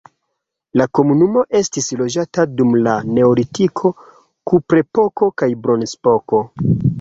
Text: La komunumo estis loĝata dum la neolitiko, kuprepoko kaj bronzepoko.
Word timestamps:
La 0.79 0.85
komunumo 0.99 1.43
estis 1.59 1.89
loĝata 1.99 2.45
dum 2.61 2.71
la 2.87 2.95
neolitiko, 3.19 3.93
kuprepoko 4.53 5.31
kaj 5.43 5.51
bronzepoko. 5.69 6.43